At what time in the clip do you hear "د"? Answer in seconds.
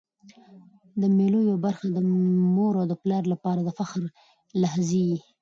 1.01-1.03, 1.91-1.97, 3.65-3.69